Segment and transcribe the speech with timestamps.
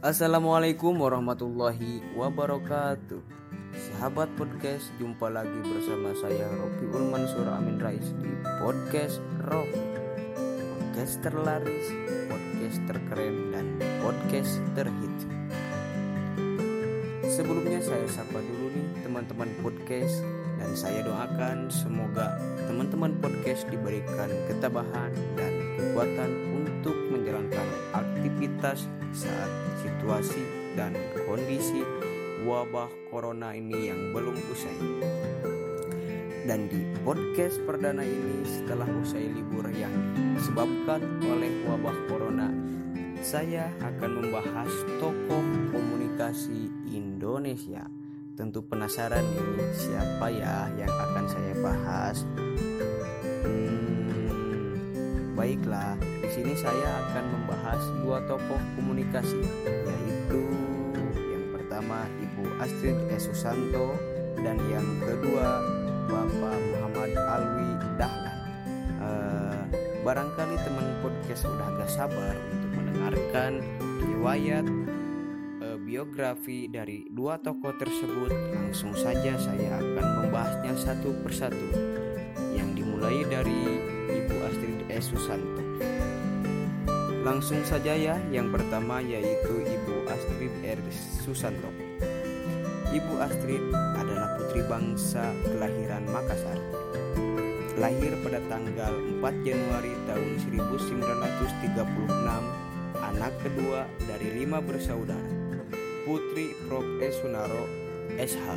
[0.00, 3.20] Assalamualaikum warahmatullahi wabarakatuh.
[3.76, 8.32] Sahabat podcast, jumpa lagi bersama saya Rofi Ulmansur Amin Rais di
[8.64, 9.76] podcast Rofi
[10.72, 11.92] Podcast terlaris,
[12.32, 15.16] podcast terkeren, dan podcast terhit.
[17.28, 20.16] Sebelumnya saya sapa dulu nih teman-teman podcast
[20.56, 29.50] Dan saya doakan semoga teman-teman podcast diberikan ketabahan dan kekuatan untuk menjalankan aktivitas saat
[29.82, 30.42] situasi
[30.78, 30.94] dan
[31.26, 31.82] kondisi
[32.46, 34.78] wabah corona ini yang belum usai.
[36.46, 39.92] Dan di podcast perdana ini setelah usai libur yang
[40.34, 42.48] disebabkan oleh wabah corona,
[43.20, 47.86] saya akan membahas tokoh komunikasi Indonesia.
[48.34, 52.24] Tentu penasaran ini siapa ya yang akan saya bahas?
[53.44, 54.80] Hmm,
[55.36, 60.42] baiklah, sini saya akan membahas dua tokoh komunikasi, yaitu
[61.18, 63.18] yang pertama Ibu Astrid E.
[63.18, 63.98] Susanto
[64.38, 65.58] dan yang kedua
[66.06, 68.38] Bapak Muhammad Alwi Dahlan.
[69.02, 69.62] Uh,
[70.06, 73.52] barangkali teman podcast sudah agak sabar untuk mendengarkan
[74.06, 74.66] riwayat
[75.66, 78.30] uh, biografi dari dua tokoh tersebut.
[78.54, 81.74] Langsung saja saya akan membahasnya satu persatu.
[82.54, 83.82] Yang dimulai dari
[84.14, 84.98] Ibu Astrid E.
[85.02, 85.59] Susanto.
[87.20, 90.80] Langsung saja ya, yang pertama yaitu Ibu Astrid R.
[91.20, 91.68] Susanto.
[92.90, 93.60] Ibu Astrid
[94.00, 96.56] adalah putri bangsa kelahiran Makassar.
[97.76, 102.00] Lahir pada tanggal 4 Januari tahun 1936,
[102.98, 105.30] anak kedua dari lima bersaudara.
[106.08, 106.88] Putri Prof.
[107.04, 107.08] E.
[107.20, 107.64] Sunaro,
[108.16, 108.48] SH.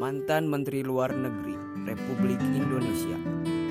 [0.00, 3.63] Mantan Menteri Luar Negeri Republik Indonesia.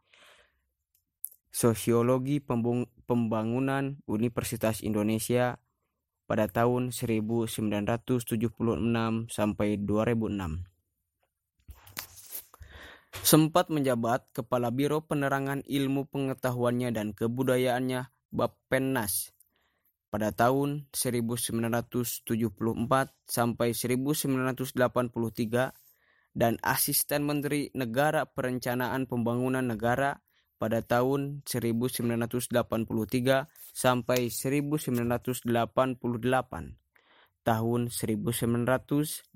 [1.50, 5.59] Sosiologi Pembangunan Universitas Indonesia
[6.31, 8.38] pada tahun 1976
[9.27, 10.62] sampai 2006.
[13.27, 19.34] Sempat menjabat Kepala Biro Penerangan Ilmu Pengetahuannya dan Kebudayaannya Bappenas
[20.10, 22.22] pada tahun 1974
[23.27, 25.75] sampai 1983
[26.31, 30.22] dan Asisten Menteri Negara Perencanaan Pembangunan Negara
[30.60, 32.53] pada tahun 1983
[33.72, 35.48] sampai 1988.
[37.41, 39.33] Tahun 1987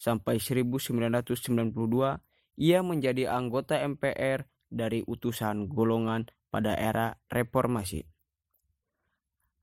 [0.00, 2.24] sampai 1992
[2.56, 8.08] ia menjadi anggota MPR dari utusan golongan pada era reformasi.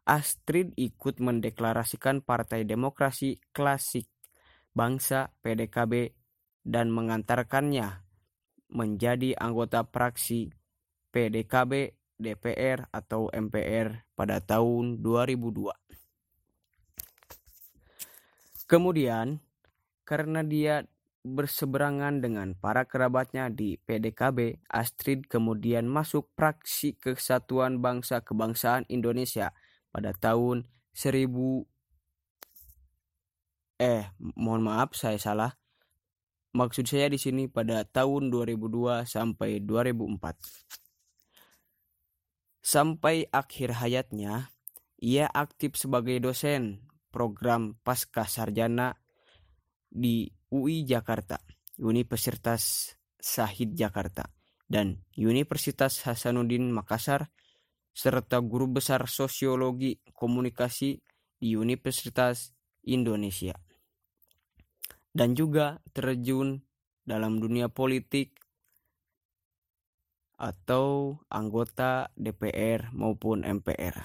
[0.06, 4.06] Astrid ikut mendeklarasikan Partai Demokrasi Klasik
[4.76, 6.14] Bangsa PDKB
[6.62, 8.03] dan mengantarkannya
[8.74, 10.50] menjadi anggota praksi
[11.14, 15.70] PDKB DPR atau MPR pada tahun 2002.
[18.66, 19.38] Kemudian
[20.04, 20.88] karena dia
[21.24, 29.56] berseberangan dengan para kerabatnya di PDKB, Astrid kemudian masuk praksi Kesatuan Bangsa Kebangsaan Indonesia
[29.94, 31.64] pada tahun 1000
[33.82, 35.63] eh mohon maaf saya salah.
[36.54, 40.38] Maksud saya di sini pada tahun 2002 sampai 2004.
[42.62, 44.54] Sampai akhir hayatnya,
[45.02, 48.94] ia aktif sebagai dosen program pasca sarjana
[49.90, 51.42] di UI Jakarta,
[51.82, 54.30] Universitas Sahid Jakarta,
[54.70, 57.34] dan Universitas Hasanuddin Makassar,
[57.90, 61.02] serta guru besar sosiologi komunikasi
[61.42, 62.54] di Universitas
[62.86, 63.58] Indonesia.
[65.14, 66.66] Dan juga terjun
[67.06, 68.34] dalam dunia politik
[70.42, 74.02] atau anggota DPR maupun MPR.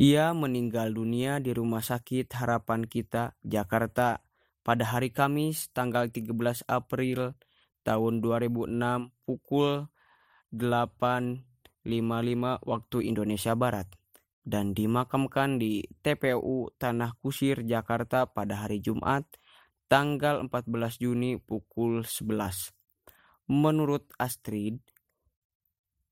[0.00, 4.24] Ia meninggal dunia di Rumah Sakit Harapan Kita, Jakarta
[4.64, 7.36] pada hari Kamis tanggal 13 April
[7.84, 9.92] tahun 2006 pukul
[10.56, 11.84] 8.55
[12.64, 13.99] waktu Indonesia Barat
[14.44, 19.26] dan dimakamkan di TPU Tanah Kusir, Jakarta pada hari Jumat
[19.90, 22.72] tanggal 14 Juni pukul 11.
[23.50, 24.78] Menurut Astrid,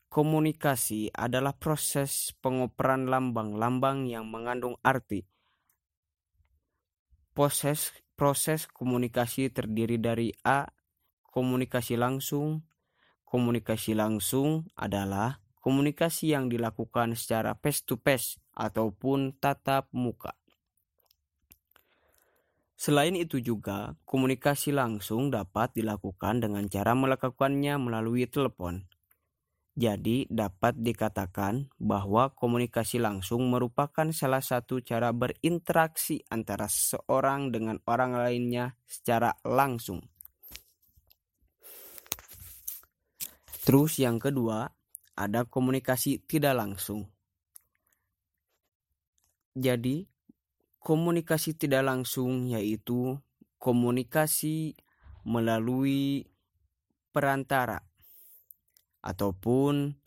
[0.08, 5.28] Komunikasi adalah proses pengoperan lambang-lambang yang mengandung arti.
[7.36, 10.64] Proses proses komunikasi terdiri dari A.
[11.28, 12.64] Komunikasi langsung.
[13.28, 20.32] Komunikasi langsung adalah komunikasi yang dilakukan secara face to face ataupun tatap muka.
[22.72, 28.88] Selain itu juga, komunikasi langsung dapat dilakukan dengan cara melakukannya melalui telepon.
[29.76, 38.16] Jadi, dapat dikatakan bahwa komunikasi langsung merupakan salah satu cara berinteraksi antara seorang dengan orang
[38.16, 40.00] lainnya secara langsung.
[43.68, 44.77] Terus, yang kedua,
[45.18, 47.10] ada komunikasi tidak langsung.
[49.58, 50.06] Jadi,
[50.78, 53.18] komunikasi tidak langsung yaitu
[53.58, 54.78] komunikasi
[55.26, 56.30] melalui
[57.10, 57.82] perantara
[59.02, 59.98] ataupun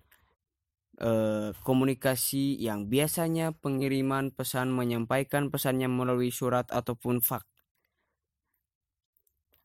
[1.04, 7.44] eh, komunikasi yang biasanya pengiriman pesan menyampaikan pesannya melalui surat ataupun fax.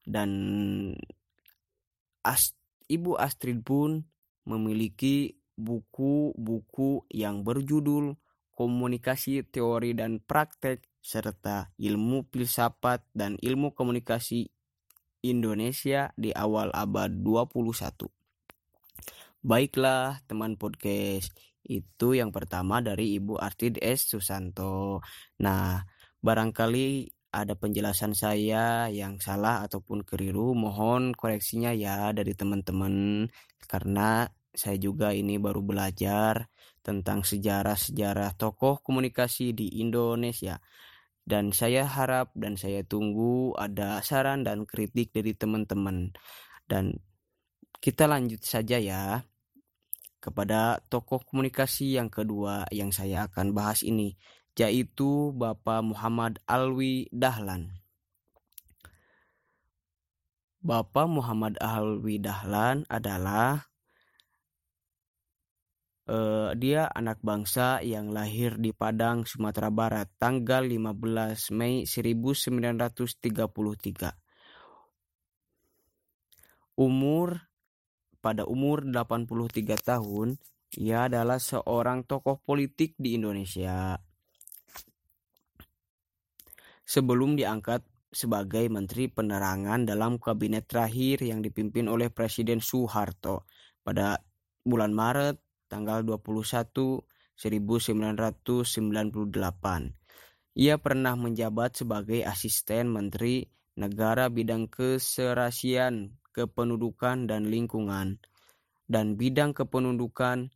[0.02, 0.30] Dan
[2.26, 2.58] As
[2.90, 4.02] Ibu Astrid pun
[4.46, 8.16] memiliki buku-buku yang berjudul
[8.56, 14.48] Komunikasi Teori dan Praktek serta Ilmu Filsafat dan Ilmu Komunikasi
[15.20, 18.08] Indonesia di awal abad 21.
[19.44, 21.36] Baiklah teman podcast,
[21.68, 24.08] itu yang pertama dari Ibu Artid S.
[24.08, 25.04] Susanto.
[25.42, 25.84] Nah,
[26.24, 33.28] barangkali ada penjelasan saya yang salah ataupun keliru, mohon koreksinya ya dari teman-teman
[33.68, 36.48] karena saya juga ini baru belajar
[36.80, 40.56] tentang sejarah-sejarah tokoh komunikasi di Indonesia.
[41.26, 46.16] Dan saya harap dan saya tunggu ada saran dan kritik dari teman-teman.
[46.64, 46.96] Dan
[47.84, 49.20] kita lanjut saja ya
[50.22, 54.16] kepada tokoh komunikasi yang kedua yang saya akan bahas ini,
[54.56, 57.76] yaitu Bapak Muhammad Alwi Dahlan.
[60.64, 63.70] Bapak Muhammad Alwi Dahlan adalah
[66.10, 74.14] uh, dia anak bangsa yang lahir di Padang, Sumatera Barat tanggal 15 Mei 1933.
[76.76, 77.40] Umur
[78.20, 80.36] pada umur 83 tahun,
[80.76, 83.94] ia adalah seorang tokoh politik di Indonesia.
[86.86, 93.46] Sebelum diangkat sebagai Menteri Penerangan dalam kabinet terakhir yang dipimpin oleh Presiden Soeharto
[93.82, 94.18] pada
[94.62, 95.45] bulan Maret
[95.76, 97.04] tanggal 21
[97.36, 99.92] 1998.
[100.56, 103.44] Ia pernah menjabat sebagai asisten Menteri
[103.76, 108.16] Negara Bidang Keserasian kependudukan dan lingkungan
[108.88, 110.48] dan bidang kependudukan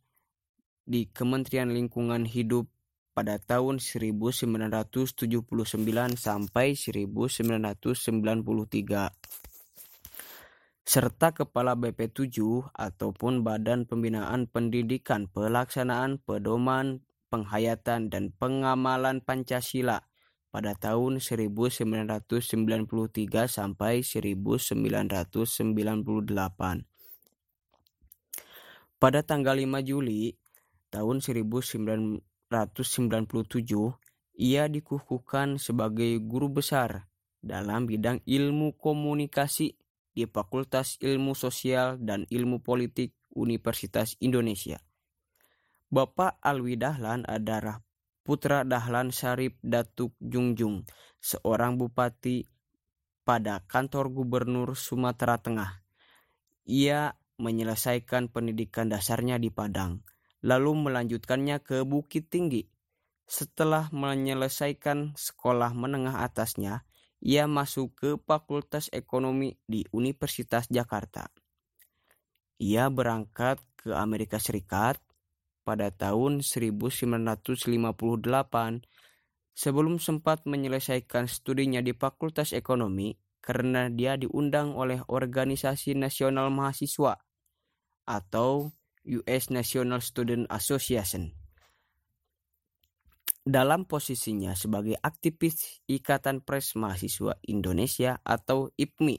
[0.89, 2.65] di Kementerian Lingkungan Hidup
[3.13, 5.05] pada tahun 1979
[6.17, 9.50] sampai 1993
[10.81, 20.03] serta Kepala BP7 ataupun Badan Pembinaan Pendidikan Pelaksanaan Pedoman Penghayatan dan Pengamalan Pancasila
[20.51, 22.27] pada tahun 1993
[23.47, 25.71] sampai 1998.
[29.01, 30.35] Pada tanggal 5 Juli
[30.91, 32.51] tahun 1997,
[34.35, 37.07] ia dikukuhkan sebagai guru besar
[37.41, 39.80] dalam bidang ilmu komunikasi
[40.11, 44.79] di Fakultas Ilmu Sosial dan Ilmu Politik Universitas Indonesia.
[45.91, 47.83] Bapak Alwi Dahlan adalah
[48.23, 50.87] putra Dahlan Syarif Datuk Jungjung,
[51.19, 52.47] seorang bupati
[53.27, 55.83] pada kantor gubernur Sumatera Tengah.
[56.67, 60.05] Ia menyelesaikan pendidikan dasarnya di Padang,
[60.45, 62.69] lalu melanjutkannya ke Bukit Tinggi.
[63.25, 66.83] Setelah menyelesaikan sekolah menengah atasnya,
[67.21, 71.29] ia masuk ke Fakultas Ekonomi di Universitas Jakarta.
[72.57, 74.97] Ia berangkat ke Amerika Serikat
[75.61, 77.61] pada tahun 1958
[79.53, 87.17] sebelum sempat menyelesaikan studinya di Fakultas Ekonomi karena dia diundang oleh Organisasi Nasional Mahasiswa
[88.05, 88.73] atau
[89.05, 91.40] US National Student Association.
[93.41, 99.17] Dalam posisinya sebagai aktivis Ikatan Pres Mahasiswa Indonesia atau IPMI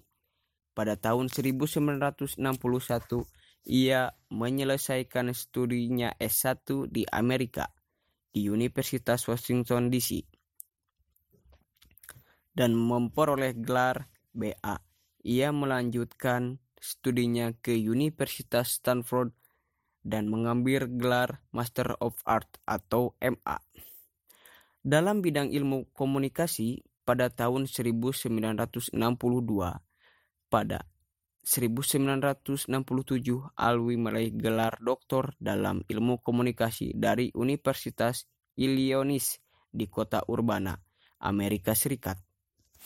[0.79, 2.39] pada tahun 1961
[3.67, 7.75] ia menyelesaikan studinya S1 di Amerika
[8.31, 10.23] di Universitas Washington DC
[12.55, 14.77] dan memperoleh gelar BA.
[15.23, 19.35] Ia melanjutkan studinya ke Universitas Stanford
[20.03, 23.59] dan mengambil gelar Master of Art atau MA.
[24.83, 28.99] Dalam bidang ilmu komunikasi pada tahun 1962,
[30.51, 30.79] pada
[31.47, 32.67] 1967
[33.55, 38.27] Alwi meraih gelar doktor dalam ilmu komunikasi dari Universitas
[38.59, 39.39] Illinois
[39.71, 40.75] di kota Urbana,
[41.23, 42.19] Amerika Serikat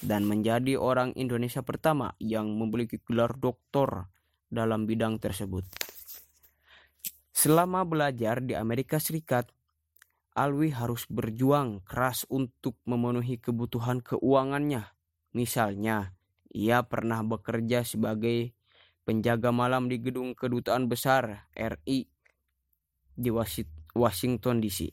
[0.04, 4.12] dan menjadi orang Indonesia pertama yang memiliki gelar doktor
[4.52, 5.64] dalam bidang tersebut.
[7.32, 9.48] Selama belajar di Amerika Serikat,
[10.37, 14.85] Alwi harus berjuang keras untuk memenuhi kebutuhan keuangannya.
[15.33, 16.12] Misalnya,
[16.52, 18.52] ia pernah bekerja sebagai
[19.09, 22.05] penjaga malam di gedung kedutaan besar RI
[23.16, 23.31] di
[23.97, 24.93] Washington DC.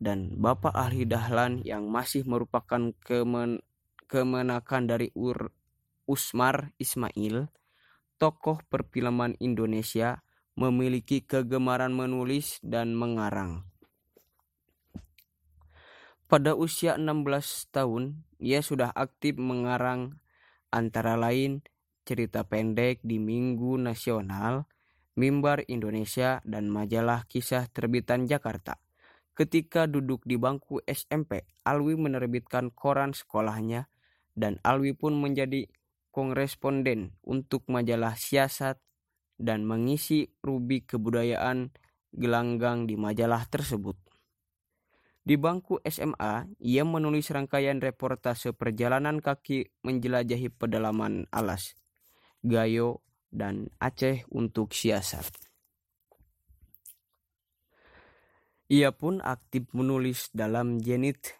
[0.00, 3.60] Dan Bapak Ahli Dahlan yang masih merupakan kemen
[4.08, 5.52] kemenakan dari Ur
[6.08, 7.52] Usmar Ismail,
[8.16, 10.24] tokoh perfilman Indonesia,
[10.58, 13.69] memiliki kegemaran menulis dan mengarang.
[16.30, 20.22] Pada usia 16 tahun, ia sudah aktif mengarang
[20.70, 21.66] antara lain
[22.06, 24.70] cerita pendek di Minggu Nasional,
[25.18, 28.78] Mimbar Indonesia, dan majalah kisah terbitan Jakarta.
[29.34, 33.90] Ketika duduk di bangku SMP, Alwi menerbitkan koran sekolahnya
[34.38, 35.66] dan Alwi pun menjadi
[36.14, 38.78] koresponden untuk majalah siasat
[39.34, 41.74] dan mengisi rubi kebudayaan
[42.14, 44.09] gelanggang di majalah tersebut.
[45.30, 51.78] Di bangku SMA, ia menulis rangkaian reportase perjalanan kaki menjelajahi pedalaman alas,
[52.42, 55.30] Gayo, dan Aceh untuk siasat.
[58.74, 61.38] Ia pun aktif menulis dalam Jenit,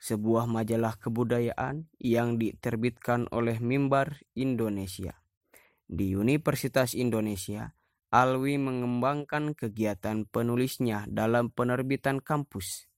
[0.00, 5.20] sebuah majalah kebudayaan yang diterbitkan oleh Mimbar Indonesia.
[5.84, 7.68] Di Universitas Indonesia,
[8.16, 12.88] Alwi mengembangkan kegiatan penulisnya dalam penerbitan kampus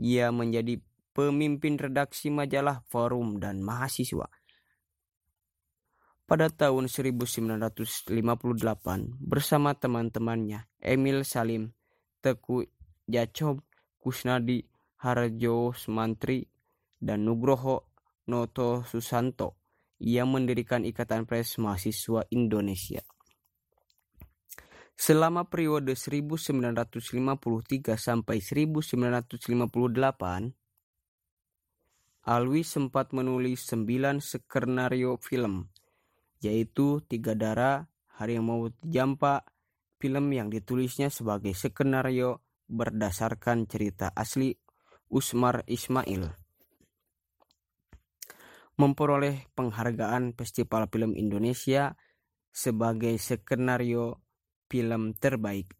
[0.00, 0.80] ia menjadi
[1.12, 4.24] pemimpin redaksi majalah Forum dan Mahasiswa.
[6.24, 8.08] Pada tahun 1958,
[9.18, 11.74] bersama teman-temannya Emil Salim,
[12.22, 12.64] Teku
[13.04, 13.60] Jacob,
[13.98, 14.62] Kusnadi,
[15.02, 16.46] Harjo Sumantri,
[16.96, 17.90] dan Nugroho
[18.30, 19.58] Noto Susanto,
[19.98, 23.02] ia mendirikan Ikatan Pres Mahasiswa Indonesia.
[25.00, 29.72] Selama periode 1953 sampai 1958,
[32.28, 35.72] Alwi sempat menulis sembilan skenario film,
[36.44, 37.88] yaitu Tiga Darah,
[38.20, 39.48] Harimau Jampa,
[39.96, 44.52] film yang ditulisnya sebagai skenario berdasarkan cerita asli
[45.08, 46.28] Usmar Ismail.
[48.76, 51.96] Memperoleh penghargaan Festival Film Indonesia
[52.52, 54.28] sebagai skenario
[54.70, 55.74] film terbaik.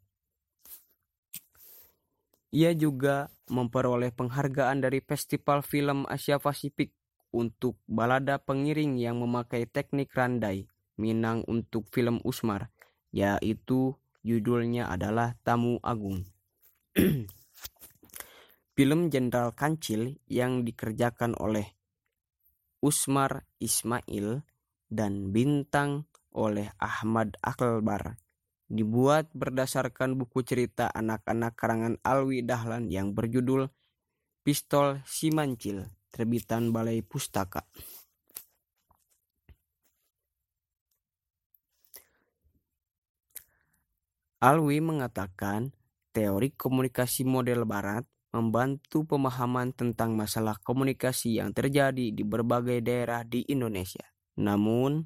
[2.51, 6.91] Ia juga memperoleh penghargaan dari Festival Film Asia Pasifik
[7.31, 10.67] untuk balada pengiring yang memakai teknik randai
[10.99, 12.69] Minang untuk film Usmar,
[13.15, 16.27] yaitu judulnya adalah Tamu Agung.
[18.77, 21.65] film Jenderal Kancil yang dikerjakan oleh
[22.83, 24.43] Usmar Ismail
[24.91, 28.19] dan bintang oleh Ahmad Akbar
[28.71, 33.67] dibuat berdasarkan buku cerita anak-anak karangan Alwi Dahlan yang berjudul
[34.47, 37.67] Pistol Simancil terbitan Balai Pustaka.
[44.41, 45.75] Alwi mengatakan
[46.17, 53.45] teori komunikasi model barat membantu pemahaman tentang masalah komunikasi yang terjadi di berbagai daerah di
[53.51, 54.07] Indonesia.
[54.41, 55.05] Namun,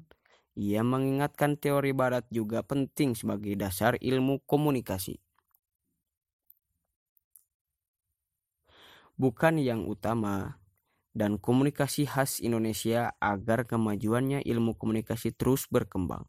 [0.55, 5.19] ia mengingatkan teori barat juga penting sebagai dasar ilmu komunikasi.
[9.15, 10.59] Bukan yang utama,
[11.15, 16.27] dan komunikasi khas Indonesia agar kemajuannya ilmu komunikasi terus berkembang.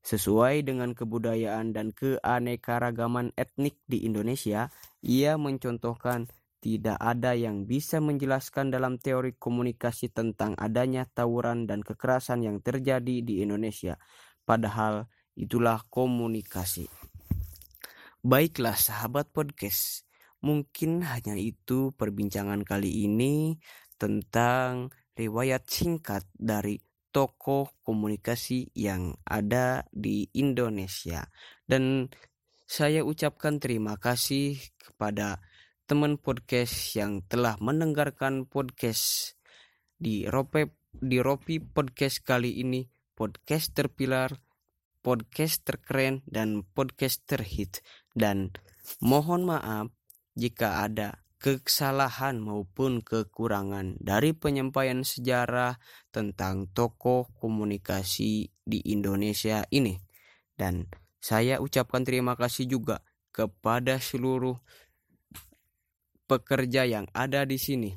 [0.00, 4.70] Sesuai dengan kebudayaan dan keanekaragaman etnik di Indonesia,
[5.04, 12.44] ia mencontohkan tidak ada yang bisa menjelaskan dalam teori komunikasi tentang adanya tawuran dan kekerasan
[12.44, 13.96] yang terjadi di Indonesia.
[14.44, 16.84] Padahal itulah komunikasi.
[18.20, 20.04] Baiklah sahabat podcast,
[20.44, 23.56] mungkin hanya itu perbincangan kali ini
[23.96, 26.76] tentang riwayat singkat dari
[27.08, 31.24] tokoh komunikasi yang ada di Indonesia.
[31.64, 32.12] Dan
[32.68, 35.42] saya ucapkan terima kasih kepada
[35.90, 39.34] teman podcast yang telah mendengarkan podcast
[39.98, 42.86] di Rope di Ropi podcast kali ini
[43.18, 44.38] podcast terpilar
[45.02, 47.82] podcast terkeren dan podcast terhit
[48.14, 48.54] dan
[49.02, 49.90] mohon maaf
[50.38, 55.74] jika ada kesalahan maupun kekurangan dari penyampaian sejarah
[56.14, 59.98] tentang tokoh komunikasi di Indonesia ini.
[60.54, 60.86] Dan
[61.18, 63.02] saya ucapkan terima kasih juga
[63.34, 64.54] kepada seluruh
[66.30, 67.90] pekerja yang ada di sini.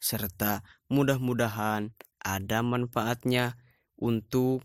[0.00, 1.92] Serta mudah-mudahan
[2.24, 3.60] ada manfaatnya
[4.00, 4.64] untuk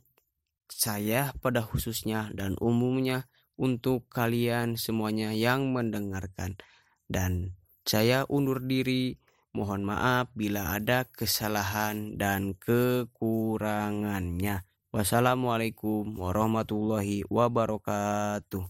[0.72, 3.28] saya pada khususnya dan umumnya
[3.60, 6.56] untuk kalian semuanya yang mendengarkan.
[7.12, 9.20] Dan saya undur diri.
[9.52, 14.64] Mohon maaf bila ada kesalahan dan kekurangannya.
[14.96, 18.64] Wassalamualaikum warahmatullahi wabarakatuh.